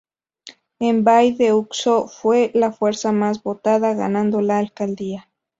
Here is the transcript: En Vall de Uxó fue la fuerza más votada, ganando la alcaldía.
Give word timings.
En 0.79 1.03
Vall 1.03 1.37
de 1.37 1.53
Uxó 1.53 2.07
fue 2.07 2.49
la 2.55 2.71
fuerza 2.71 3.11
más 3.11 3.43
votada, 3.43 3.93
ganando 3.93 4.41
la 4.41 4.57
alcaldía. 4.57 5.29